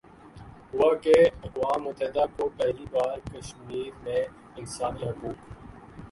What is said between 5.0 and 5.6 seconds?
حقوق